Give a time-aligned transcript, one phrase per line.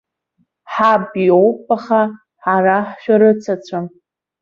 [0.73, 2.01] Ҳаб иоуп, аха
[2.43, 3.85] ҳара ҳшәарыццәам.